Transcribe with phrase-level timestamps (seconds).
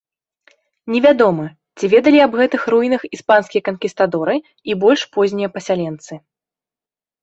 [0.93, 1.45] Невядома,
[1.77, 6.13] ці ведалі аб гэтых руінах іспанскія канкістадоры і больш познія пасяленцы.